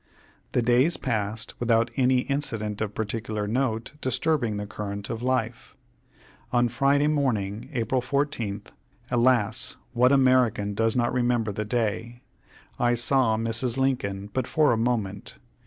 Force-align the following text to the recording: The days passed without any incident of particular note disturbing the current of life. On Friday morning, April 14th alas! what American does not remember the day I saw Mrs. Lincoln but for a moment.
The 0.53 0.63
days 0.63 0.97
passed 0.97 1.53
without 1.59 1.91
any 1.95 2.21
incident 2.21 2.81
of 2.81 2.95
particular 2.95 3.45
note 3.45 3.91
disturbing 4.01 4.57
the 4.57 4.65
current 4.65 5.11
of 5.11 5.21
life. 5.21 5.75
On 6.51 6.67
Friday 6.69 7.05
morning, 7.05 7.69
April 7.73 8.01
14th 8.01 8.69
alas! 9.11 9.75
what 9.93 10.11
American 10.11 10.73
does 10.73 10.95
not 10.95 11.13
remember 11.13 11.51
the 11.51 11.65
day 11.65 12.23
I 12.79 12.95
saw 12.95 13.37
Mrs. 13.37 13.77
Lincoln 13.77 14.31
but 14.33 14.47
for 14.47 14.71
a 14.71 14.75
moment. 14.77 15.37